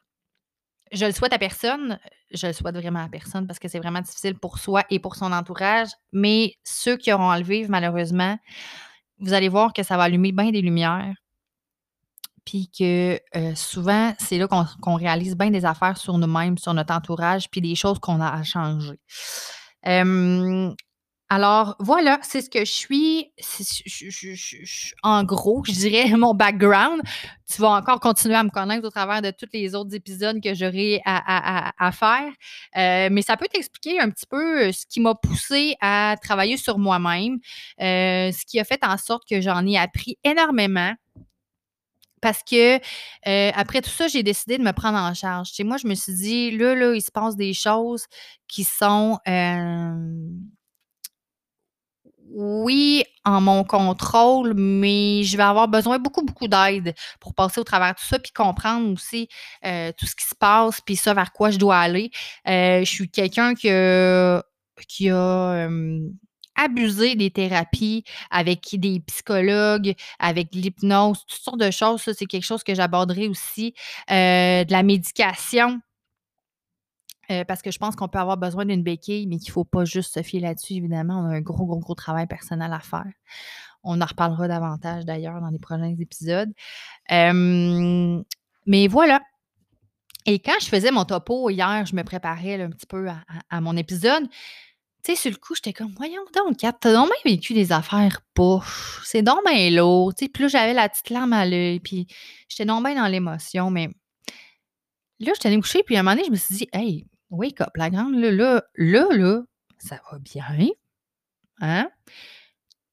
je 0.92 1.06
le 1.06 1.14
souhaite 1.14 1.34
à 1.34 1.40
personne. 1.40 2.00
Je 2.34 2.48
le 2.48 2.54
souhaite 2.54 2.76
vraiment 2.76 3.04
à 3.04 3.10
personne 3.10 3.48
parce 3.48 3.60
que 3.60 3.70
c'est 3.70 3.80
vraiment 3.80 4.02
difficile 4.02 4.36
pour 4.36 4.60
soi 4.60 4.84
et 4.90 5.00
pour 5.00 5.16
son 5.16 5.32
entourage. 5.32 5.90
Mais 6.12 6.56
ceux 6.64 6.98
qui 6.98 7.14
auront 7.14 7.30
à 7.30 7.40
le 7.40 7.46
vivre, 7.46 7.70
malheureusement, 7.70 8.38
vous 9.20 9.34
allez 9.34 9.50
voir 9.50 9.72
que 9.74 9.84
ça 9.84 9.96
va 9.96 10.04
allumer 10.04 10.34
bien 10.34 10.52
des 10.52 10.62
lumières. 10.62 11.16
Puis 12.46 12.70
que 12.78 13.20
euh, 13.36 13.56
souvent, 13.56 14.14
c'est 14.20 14.38
là 14.38 14.48
qu'on 14.48 14.96
réalise 14.96 15.36
bien 15.36 15.52
des 15.52 15.66
affaires 15.66 15.98
sur 15.98 16.18
nous-mêmes, 16.18 16.58
sur 16.58 16.74
notre 16.74 16.94
entourage, 16.94 17.50
puis 17.50 17.62
des 17.62 17.76
choses 17.76 18.00
qu'on 18.00 18.20
a 18.20 18.30
à 18.30 18.44
changer. 18.44 19.00
alors, 21.30 21.78
voilà, 21.80 22.20
c'est 22.24 22.42
ce 22.42 22.50
que 22.50 22.66
je 22.66 22.72
suis. 22.72 23.32
en 25.02 25.24
gros, 25.24 25.64
je 25.66 25.72
dirais 25.72 26.10
mon 26.18 26.34
background. 26.34 27.02
Tu 27.50 27.62
vas 27.62 27.70
encore 27.70 28.00
continuer 28.00 28.36
à 28.36 28.44
me 28.44 28.50
connaître 28.50 28.86
au 28.86 28.90
travers 28.90 29.22
de 29.22 29.32
tous 29.32 29.48
les 29.54 29.74
autres 29.76 29.96
épisodes 29.96 30.42
que 30.42 30.54
j'aurai 30.54 31.02
à, 31.06 31.92
faire. 31.94 32.32
Euh, 32.76 33.10
mais 33.12 33.22
ça 33.22 33.38
peut 33.38 33.48
t'expliquer 33.52 34.00
un 34.00 34.10
petit 34.10 34.26
peu 34.26 34.68
euh, 34.68 34.72
ce 34.72 34.86
qui 34.86 35.00
m'a 35.00 35.16
poussé 35.16 35.76
à 35.80 36.16
travailler 36.22 36.58
sur 36.58 36.80
moi-même, 36.80 37.38
ce 37.80 38.46
qui 38.46 38.60
a 38.60 38.64
fait 38.64 38.84
en 38.84 38.98
sorte 38.98 39.24
que 39.30 39.42
j'en 39.42 39.66
ai 39.66 39.78
appris 39.78 40.18
énormément 40.24 40.96
parce 42.22 42.44
que 42.44 42.80
après 43.60 43.82
tout 43.82 43.90
ça, 43.90 44.08
j'ai 44.08 44.24
décidé 44.24 44.58
de 44.58 44.64
me 44.64 44.72
prendre 44.72 44.98
en 44.98 45.14
charge. 45.14 45.52
Moi, 45.62 45.78
je 45.78 45.88
me 45.88 45.96
suis 45.96 46.14
dit, 46.14 46.52
là, 46.52 46.76
là, 46.76 46.94
il 46.94 47.02
se 47.02 47.12
passe 47.12 47.36
des 47.36 47.54
choses 47.54 48.06
qui 48.48 48.64
sont, 48.64 49.20
oui, 52.34 53.04
en 53.26 53.42
mon 53.42 53.66
contrôle, 53.66 54.54
mais 54.56 55.24
je 55.24 55.36
vais 55.36 55.44
avoir 55.44 55.68
besoin 55.68 56.00
beaucoup, 56.00 56.24
beaucoup 56.24 56.48
d'aide 56.48 56.96
pour 57.20 57.34
passer 57.34 57.60
au 57.60 57.66
travers 57.66 57.90
de 57.90 58.00
tout 58.00 58.06
ça, 58.06 58.20
puis 58.20 58.32
comprendre 58.32 58.94
aussi 58.94 59.28
tout 59.62 60.06
ce 60.06 60.16
qui 60.16 60.26
se 60.26 60.36
passe, 60.40 60.80
puis 60.80 60.96
ça 60.96 61.14
vers 61.14 61.34
quoi 61.34 61.52
je 61.52 61.58
dois 61.58 61.78
aller. 61.78 62.10
Je 62.46 62.86
suis 62.86 63.10
quelqu'un 63.10 63.54
qui 63.54 63.70
a 63.70 64.42
abuser 66.64 67.16
des 67.16 67.32
thérapies 67.32 68.04
avec 68.30 68.68
des 68.74 69.00
psychologues, 69.02 69.94
avec 70.20 70.54
l'hypnose, 70.54 71.26
toutes 71.28 71.40
sortes 71.40 71.60
de 71.60 71.72
choses. 71.72 72.02
Ça, 72.02 72.14
c'est 72.14 72.26
quelque 72.26 72.46
chose 72.46 72.64
que 72.64 72.76
j'aborderai 72.76 73.28
aussi. 73.28 73.74
Euh, 74.10 74.64
de 74.64 74.72
la 74.72 74.84
médication. 74.84 75.82
Euh, 77.30 77.46
parce 77.46 77.62
que 77.62 77.72
je 77.72 77.80
pense 77.80 77.96
qu'on 77.96 78.08
peut 78.08 78.20
avoir 78.20 78.38
besoin 78.38 78.66
d'une 78.66 78.84
béquille, 78.84 79.28
mais 79.28 79.38
qu'il 79.38 79.50
ne 79.50 79.54
faut 79.54 79.64
pas 79.64 79.86
juste 79.86 80.14
se 80.14 80.22
fier 80.22 80.42
là-dessus, 80.42 80.74
évidemment. 80.74 81.20
On 81.22 81.26
a 81.30 81.36
un 81.36 81.42
gros, 81.42 81.66
gros, 81.66 81.80
gros 81.80 81.96
travail 81.96 82.28
personnel 82.28 82.74
à 82.74 82.80
faire. 82.80 83.12
On 83.84 84.02
en 84.02 84.06
reparlera 84.06 84.48
davantage 84.48 85.06
d'ailleurs 85.06 85.40
dans 85.40 85.50
les 85.50 85.60
prochains 85.60 85.96
épisodes. 85.98 86.52
mais 87.10 88.88
voilà. 88.88 89.22
Et 90.26 90.40
quand 90.40 90.60
je 90.62 90.68
faisais 90.68 90.92
mon 90.92 91.06
topo 91.06 91.50
hier, 91.50 91.86
je 91.86 91.96
me 91.96 92.04
préparais 92.04 92.62
un 92.62 92.70
petit 92.70 92.86
peu 92.86 93.08
à 93.50 93.62
mon 93.62 93.76
épisode. 93.76 94.28
Tu 95.04 95.16
sais, 95.16 95.16
sur 95.16 95.32
le 95.32 95.38
coup, 95.38 95.56
j'étais 95.56 95.74
comme, 95.74 95.94
voyons 95.98 96.22
donc, 96.36 96.58
Kat, 96.58 96.74
t'as 96.74 96.94
donc 96.94 97.10
bien 97.10 97.34
vécu 97.34 97.54
des 97.54 97.72
affaires 97.72 98.22
poches. 98.36 99.02
C'est 99.04 99.24
donc 99.24 99.40
bien 99.46 99.72
lourd. 99.72 100.14
Tu 100.14 100.26
sais, 100.26 100.30
puis 100.30 100.44
là, 100.44 100.50
j'avais 100.50 100.74
la 100.74 100.88
petite 100.90 101.10
larme 101.10 101.34
à 101.34 101.46
l'œil, 101.46 101.80
puis 101.80 102.08
j'étais 102.48 102.66
donc 102.66 102.86
bien 102.86 102.96
dans 102.96 103.08
l'émotion, 103.08 103.72
mais 103.72 103.88
là, 105.20 105.32
j'étais 105.34 105.48
allée 105.48 105.60
coucher, 105.60 105.82
puis 105.84 105.96
à 105.96 106.02
un 106.02 106.04
moment 106.04 106.16
donné, 106.16 106.26
je 106.28 106.32
me 106.32 106.36
suis 106.36 106.56
dit, 106.56 106.70
hey, 106.72 107.06
wake 107.32 107.62
up, 107.62 107.72
la 107.76 107.90
grande, 107.90 108.16
là, 108.16 108.32
là, 108.32 108.64
là, 108.76 109.08
là, 109.12 109.42
ça 109.80 110.00
va 110.12 110.20
bien. 110.20 110.46
Hein? 111.62 111.90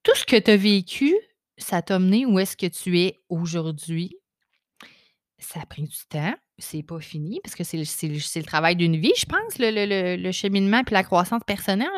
Tout 0.02 0.14
ce 0.14 0.24
que 0.24 0.36
tu 0.36 0.50
as 0.50 0.56
vécu, 0.56 1.14
ça 1.58 1.82
t'a 1.82 1.98
mené 1.98 2.24
où 2.24 2.38
est-ce 2.38 2.56
que 2.56 2.66
tu 2.66 2.98
es 3.00 3.20
aujourd'hui? 3.28 4.16
Ça 5.38 5.60
a 5.60 5.66
pris 5.66 5.82
du 5.82 5.98
temps 6.08 6.34
c'est 6.58 6.82
pas 6.82 7.00
fini 7.00 7.40
parce 7.42 7.54
que 7.54 7.64
c'est 7.64 7.78
le, 7.78 8.42
travail 8.42 8.76
d'une 8.76 8.96
vie, 8.96 9.12
je 9.16 9.26
pense, 9.26 9.58
le, 9.58 10.32
cheminement 10.32 10.80
et 10.80 10.90
la 10.94 11.04
croissance 11.04 11.42
personnelle. 11.46 11.88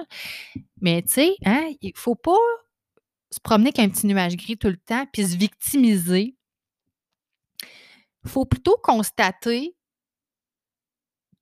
Mais 0.81 1.03
tu 1.03 1.13
sais, 1.13 1.35
hein, 1.45 1.73
il 1.81 1.93
faut 1.97 2.15
pas 2.15 2.39
se 3.31 3.41
promener 3.41 3.73
qu'un 3.73 3.89
petit 3.89 4.07
nuage 4.07 4.37
gris 4.37 4.59
tout 4.59 4.69
le 4.69 4.77
temps 4.77 5.07
puis 5.13 5.27
se 5.27 5.37
victimiser. 5.37 6.37
Il 8.25 8.31
faut 8.31 8.45
plutôt 8.45 8.77
constater 8.83 9.75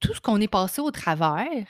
tout 0.00 0.14
ce 0.14 0.20
qu'on 0.20 0.40
est 0.40 0.48
passé 0.48 0.80
au 0.80 0.92
travers. 0.92 1.66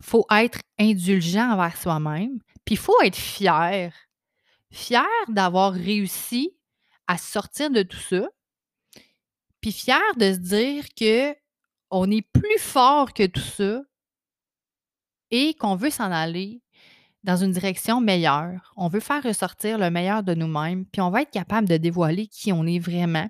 Faut 0.00 0.26
être 0.30 0.60
indulgent 0.78 1.52
envers 1.52 1.76
soi-même. 1.76 2.38
Puis 2.64 2.76
il 2.76 2.78
faut 2.78 3.00
être 3.02 3.16
fier. 3.16 3.92
Fier 4.72 5.04
d'avoir 5.28 5.72
réussi 5.72 6.56
à 7.06 7.18
sortir 7.18 7.70
de 7.70 7.82
tout 7.82 7.98
ça 7.98 8.26
puis 9.64 9.72
fier 9.72 10.14
de 10.18 10.30
se 10.30 10.38
dire 10.40 10.84
que 10.94 11.34
on 11.90 12.10
est 12.10 12.20
plus 12.20 12.58
fort 12.58 13.14
que 13.14 13.24
tout 13.24 13.40
ça 13.40 13.80
et 15.30 15.54
qu'on 15.54 15.74
veut 15.74 15.88
s'en 15.88 16.12
aller 16.12 16.60
dans 17.22 17.38
une 17.38 17.52
direction 17.52 17.98
meilleure. 18.02 18.74
On 18.76 18.88
veut 18.88 19.00
faire 19.00 19.22
ressortir 19.22 19.78
le 19.78 19.88
meilleur 19.88 20.22
de 20.22 20.34
nous-mêmes, 20.34 20.84
puis 20.84 21.00
on 21.00 21.08
va 21.08 21.22
être 21.22 21.30
capable 21.30 21.66
de 21.66 21.78
dévoiler 21.78 22.26
qui 22.26 22.52
on 22.52 22.66
est 22.66 22.78
vraiment. 22.78 23.26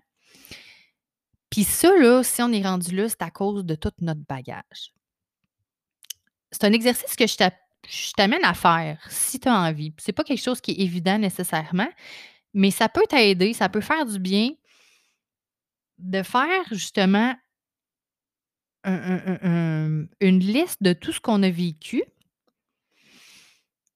Puis 1.51 1.63
ça, 1.63 1.97
là, 1.97 2.25
si 2.25 2.43
on 2.43 2.51
est 2.51 2.65
rendu 2.65 2.97
là, 2.97 3.09
c'est 3.09 3.23
à 3.23 3.31
cause 3.31 3.65
de 3.65 3.77
tout 3.77 3.93
notre 4.01 4.27
bagage. 4.29 4.93
C'est 6.51 6.65
un 6.65 6.73
exercice 6.73 7.15
que 7.15 7.29
je 7.29 8.13
t'amène 8.17 8.45
à 8.45 8.55
faire 8.55 9.07
si 9.09 9.39
tu 9.39 9.47
as 9.47 9.55
envie. 9.55 9.95
C'est 9.99 10.13
pas 10.13 10.25
quelque 10.25 10.43
chose 10.43 10.61
qui 10.61 10.73
est 10.73 10.81
évident 10.81 11.17
nécessairement, 11.17 11.91
mais 12.55 12.73
ça 12.73 12.89
peut 12.89 13.07
t'aider, 13.09 13.53
ça 13.53 13.69
peut 13.69 13.81
faire 13.81 14.05
du 14.05 14.19
bien 14.19 14.51
de 15.99 16.23
faire 16.23 16.65
justement 16.73 17.35
une 18.87 20.09
liste 20.21 20.83
de 20.83 20.93
tout 20.93 21.13
ce 21.13 21.21
qu'on 21.21 21.43
a 21.43 21.51
vécu, 21.51 22.03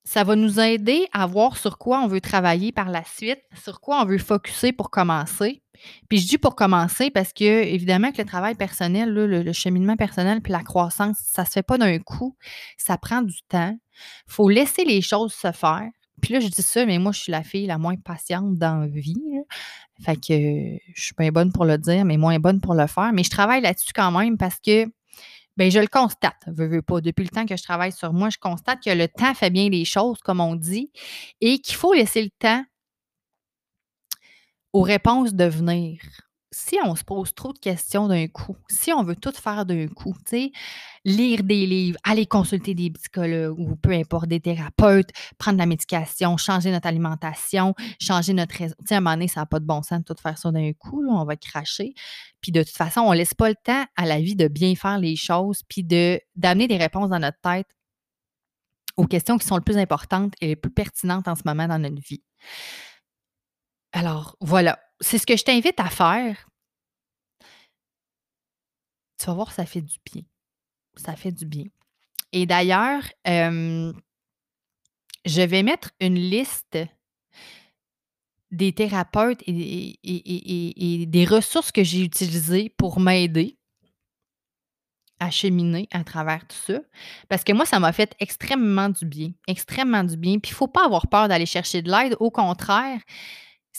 ça 0.09 0.25
va 0.25 0.37
nous 0.37 0.59
aider 0.59 1.07
à 1.13 1.27
voir 1.27 1.59
sur 1.59 1.77
quoi 1.77 2.01
on 2.01 2.07
veut 2.07 2.23
travailler 2.23 2.73
par 2.73 2.89
la 2.89 3.05
suite, 3.05 3.43
sur 3.63 3.83
quoi 3.83 4.01
on 4.01 4.07
veut 4.07 4.17
focuser 4.17 4.73
pour 4.73 4.91
commencer. 4.91 5.63
Puis 6.09 6.21
je 6.21 6.29
dis 6.29 6.39
pour 6.39 6.57
commencer 6.57 7.11
parce 7.11 7.35
que, 7.35 7.45
évidemment, 7.45 8.11
que 8.11 8.23
le 8.23 8.27
travail 8.27 8.55
personnel, 8.55 9.13
le, 9.13 9.53
cheminement 9.53 9.97
personnel 9.97 10.41
puis 10.41 10.51
la 10.51 10.63
croissance, 10.63 11.19
ça 11.23 11.43
ne 11.43 11.47
se 11.47 11.53
fait 11.53 11.63
pas 11.63 11.77
d'un 11.77 11.99
coup. 11.99 12.39
Ça 12.79 12.97
prend 12.97 13.21
du 13.21 13.43
temps. 13.49 13.77
Il 14.27 14.33
faut 14.33 14.49
laisser 14.49 14.87
les 14.87 15.03
choses 15.03 15.35
se 15.35 15.53
faire. 15.53 15.91
Puis 16.21 16.35
là, 16.35 16.41
je 16.41 16.49
dis 16.49 16.63
ça, 16.63 16.85
mais 16.87 16.99
moi, 16.99 17.13
je 17.13 17.21
suis 17.21 17.33
la 17.33 17.43
fille 17.43 17.67
la 17.67 17.79
moins 17.79 17.97
patiente 17.97 18.57
dans 18.57 18.81
la 18.81 18.87
vie. 18.87 19.17
Fait 20.03 20.17
que 20.17 20.79
je 20.95 21.03
suis 21.03 21.15
bien 21.19 21.31
bonne 21.31 21.53
pour 21.53 21.65
le 21.65 21.79
dire, 21.79 22.05
mais 22.05 22.17
moins 22.17 22.39
bonne 22.39 22.61
pour 22.61 22.75
le 22.75 22.87
faire. 22.87 23.13
Mais 23.13 23.25
je 23.25 23.31
travaille 23.31 23.61
là-dessus 23.61 23.93
quand 23.95 24.11
même 24.13 24.37
parce 24.37 24.59
que 24.61 24.87
ben 25.57 25.73
je 25.73 25.81
le 25.81 25.89
constate, 25.89 26.37
veux, 26.47 26.69
veux 26.69 26.83
pas. 26.83 27.01
Depuis 27.01 27.25
le 27.25 27.31
temps 27.31 27.45
que 27.45 27.57
je 27.57 27.63
travaille 27.65 27.91
sur 27.91 28.13
moi, 28.13 28.31
je 28.31 28.39
constate 28.39 28.79
que 28.81 28.91
le 28.91 29.09
temps 29.09 29.35
fait 29.35 29.51
bien 29.51 29.69
les 29.69 29.85
choses, 29.85 30.21
comme 30.21 30.41
on 30.41 30.55
dit, 30.55 30.93
et 31.41 31.59
qu'il 31.59 31.75
faut 31.75 31.93
laisser 31.93 32.23
le 32.23 32.31
temps 32.39 32.65
aux 34.73 34.83
réponses 34.83 35.35
de 35.35 35.45
venir 35.45 36.01
si 36.51 36.79
on 36.83 36.95
se 36.97 37.05
pose 37.05 37.35
trop 37.35 37.53
de 37.53 37.59
questions 37.59 38.09
d'un 38.09 38.27
coup, 38.27 38.57
si 38.69 38.93
on 38.93 39.03
veut 39.03 39.17
tout 39.17 39.33
faire 39.33 39.67
d'un 39.67 39.87
coup, 39.89 40.15
tu 40.25 40.31
sais, 40.31 40.53
lire 41.05 41.43
des 41.43 41.67
livres, 41.67 41.99
aller 42.05 42.27
consulter 42.27 42.75
des 42.75 42.91
psychologues 42.91 43.59
ou 43.59 43.77
peu 43.77 43.93
importe, 43.93 44.29
des 44.29 44.41
thérapeutes, 44.41 45.11
prendre 45.39 45.59
la 45.59 45.67
médication, 45.67 46.37
changer 46.37 46.71
notre 46.71 46.87
alimentation, 46.87 47.75
changer 48.01 48.33
notre 48.33 48.57
raison. 48.57 48.75
À 48.91 48.95
un 48.95 49.01
moment 49.01 49.15
donné, 49.15 49.29
ça 49.29 49.41
n'a 49.41 49.47
pas 49.47 49.61
de 49.61 49.67
bon 49.67 49.83
sens 49.83 50.01
de 50.01 50.05
tout 50.05 50.21
faire 50.21 50.39
ça 50.39 50.51
d'un 50.51 50.73
coup, 50.73 51.05
on 51.09 51.25
va 51.25 51.37
cracher. 51.37 51.93
Puis 52.41 52.53
de 52.53 52.63
toute 52.63 52.77
façon, 52.77 53.01
on 53.01 53.13
ne 53.13 53.17
laisse 53.17 53.35
pas 53.35 53.49
le 53.49 53.57
temps 53.63 53.85
à 53.97 54.07
la 54.07 54.21
vie 54.21 54.37
de 54.37 54.49
bien 54.49 54.75
faire 54.75 54.99
les 54.99 55.17
choses, 55.17 55.63
puis 55.69 55.85
de, 55.85 56.21
d'amener 56.37 56.69
des 56.69 56.79
réponses 56.79 57.11
dans 57.11 57.19
notre 57.19 57.41
tête 57.41 57.69
aux 58.97 59.07
questions 59.07 59.39
qui 59.39 59.47
sont 59.47 59.57
les 59.57 59.63
plus 59.63 59.79
importantes 59.79 60.35
et 60.41 60.49
les 60.49 60.57
plus 60.57 60.73
pertinentes 60.73 61.29
en 61.29 61.37
ce 61.37 61.43
moment 61.45 61.69
dans 61.69 61.79
notre 61.79 62.03
vie. 62.03 62.23
Alors, 63.93 64.37
voilà, 64.41 64.79
c'est 65.01 65.19
ce 65.19 65.27
que 65.27 65.37
je 65.37 65.45
t'invite 65.45 65.79
à 65.81 65.91
faire. 65.91 66.49
Tu 69.19 69.27
vas 69.27 69.35
voir, 69.35 69.53
ça 69.53 69.67
fait 69.67 69.83
du 69.83 69.99
bien. 70.05 70.23
Ça 70.97 71.17
fait 71.17 71.33
du 71.33 71.47
bien. 71.47 71.65
Et 72.33 72.47
d'ailleurs, 72.47 73.03
je 73.25 73.93
vais 75.25 75.63
mettre 75.63 75.91
une 76.01 76.17
liste 76.17 76.79
des 78.51 78.73
thérapeutes 78.73 79.43
et, 79.47 81.07
des 81.07 81.25
ressources 81.25 81.73
que 81.73 81.85
j'ai 81.85 82.03
utilisées 82.03 82.71
pour 82.77 83.01
m'aider 83.01 83.59
à 85.21 85.31
cheminer 85.31 85.89
à 85.91 86.05
travers 86.05 86.47
tout 86.47 86.57
ça. 86.57 86.81
Parce 87.29 87.43
que 87.43 87.53
moi, 87.53 87.67
ça 87.67 87.81
m'a 87.81 87.93
fait 87.93 88.15
extrêmement 88.21 88.89
du 88.89 89.05
bien. 89.05 89.33
Extrêmement 89.49 90.05
du 90.05 90.17
bien. 90.17 90.39
Puis 90.39 90.51
il 90.51 90.55
ne 90.55 90.59
faut 90.59 90.69
pas 90.69 90.85
avoir 90.85 91.09
peur 91.09 91.29
d'aller 91.29 91.47
chercher 91.47 91.83
de 91.83 91.91
l'aide. 91.91 92.17
Au 92.21 92.31
contraire, 92.31 93.01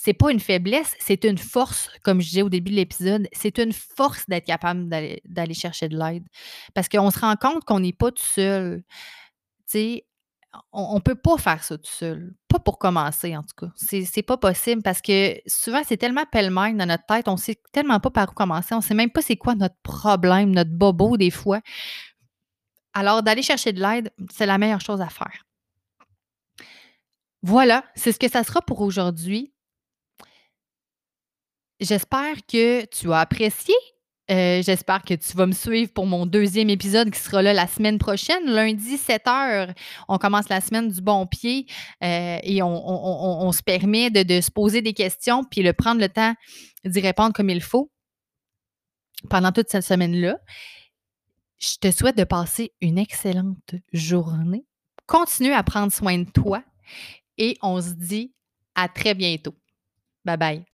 c'est 0.02 0.14
pas 0.14 0.30
une 0.30 0.40
faiblesse, 0.40 0.96
c'est 0.98 1.24
une 1.24 1.36
force, 1.36 1.90
comme 2.02 2.22
je 2.22 2.28
disais 2.28 2.42
au 2.42 2.48
début 2.48 2.70
de 2.70 2.76
l'épisode, 2.76 3.28
c'est 3.32 3.58
une 3.58 3.74
force 3.74 4.26
d'être 4.28 4.46
capable 4.46 4.88
d'aller 4.88 5.54
chercher 5.54 5.88
de 5.90 5.98
l'aide. 5.98 6.24
Parce 6.72 6.88
qu'on 6.88 7.10
se 7.10 7.18
rend 7.18 7.36
compte 7.36 7.64
qu'on 7.64 7.80
n'est 7.80 7.92
pas 7.92 8.10
tout 8.10 8.22
seul. 8.22 8.82
Tu 9.66 9.78
sais, 9.78 10.06
on 10.72 10.94
ne 10.94 11.00
peut 11.00 11.16
pas 11.16 11.36
faire 11.36 11.62
ça 11.62 11.76
tout 11.76 11.90
seul. 11.90 12.34
Pas 12.48 12.58
pour 12.58 12.78
commencer, 12.78 13.36
en 13.36 13.42
tout 13.42 13.66
cas. 13.66 13.72
C'est 13.76 14.22
pas 14.22 14.38
possible 14.38 14.82
parce 14.82 15.02
que 15.02 15.36
souvent, 15.46 15.82
c'est 15.86 15.98
tellement 15.98 16.24
pêle-mêle 16.32 16.78
dans 16.78 16.86
notre 16.86 17.04
tête, 17.04 17.28
on 17.28 17.36
sait 17.36 17.60
tellement 17.70 18.00
pas 18.00 18.10
par 18.10 18.30
où 18.30 18.32
commencer, 18.32 18.74
on 18.74 18.80
sait 18.80 18.94
même 18.94 19.10
pas 19.10 19.20
c'est 19.20 19.36
quoi 19.36 19.54
notre 19.54 19.76
problème, 19.82 20.50
notre 20.50 20.72
bobo 20.72 21.18
des 21.18 21.30
fois. 21.30 21.60
Alors, 22.94 23.22
d'aller 23.22 23.42
chercher 23.42 23.74
de 23.74 23.82
l'aide, 23.82 24.12
c'est 24.32 24.46
la 24.46 24.56
meilleure 24.56 24.80
chose 24.80 25.02
à 25.02 25.10
faire. 25.10 25.44
Voilà, 27.42 27.84
c'est 27.94 28.12
ce 28.12 28.18
que 28.18 28.28
ça 28.30 28.44
sera 28.44 28.62
pour 28.62 28.80
aujourd'hui. 28.80 29.52
J'espère 31.80 32.36
que 32.46 32.84
tu 32.86 33.12
as 33.12 33.20
apprécié. 33.20 33.74
Euh, 34.30 34.62
j'espère 34.62 35.02
que 35.02 35.14
tu 35.14 35.36
vas 35.36 35.46
me 35.46 35.52
suivre 35.52 35.90
pour 35.92 36.06
mon 36.06 36.24
deuxième 36.24 36.70
épisode 36.70 37.10
qui 37.10 37.18
sera 37.18 37.42
là 37.42 37.52
la 37.52 37.66
semaine 37.66 37.98
prochaine, 37.98 38.44
lundi 38.44 38.96
7 38.96 39.24
h. 39.24 39.74
On 40.06 40.18
commence 40.18 40.48
la 40.48 40.60
semaine 40.60 40.88
du 40.88 41.00
bon 41.00 41.26
pied 41.26 41.66
euh, 42.04 42.38
et 42.44 42.62
on, 42.62 43.50
se 43.50 43.62
permet 43.62 44.10
de, 44.10 44.22
de, 44.22 44.40
se 44.40 44.52
poser 44.52 44.82
des 44.82 44.92
questions 44.92 45.42
puis 45.42 45.64
de 45.64 45.72
prendre 45.72 46.00
le 46.00 46.08
temps 46.08 46.34
d'y 46.84 47.00
répondre 47.00 47.32
comme 47.32 47.50
il 47.50 47.62
faut 47.62 47.90
pendant 49.28 49.50
toute 49.50 49.68
cette 49.68 49.84
semaine-là. 49.84 50.38
Je 51.58 51.76
te 51.80 51.90
souhaite 51.90 52.16
de 52.16 52.24
passer 52.24 52.72
une 52.80 52.98
excellente 52.98 53.74
journée. 53.92 54.64
Continue 55.06 55.52
à 55.52 55.64
prendre 55.64 55.92
soin 55.92 56.18
de 56.18 56.30
toi 56.30 56.62
et 57.36 57.56
on 57.62 57.80
se 57.80 57.94
dit 57.94 58.32
à 58.76 58.88
très 58.88 59.14
bientôt. 59.14 59.54
Bye 60.24 60.36
bye. 60.36 60.69